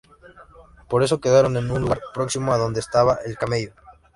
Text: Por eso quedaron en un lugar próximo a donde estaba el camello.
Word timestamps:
Por 0.89 1.03
eso 1.03 1.21
quedaron 1.21 1.57
en 1.57 1.69
un 1.69 1.83
lugar 1.83 1.99
próximo 2.11 2.51
a 2.53 2.57
donde 2.57 2.79
estaba 2.79 3.19
el 3.23 3.37
camello. 3.37 3.71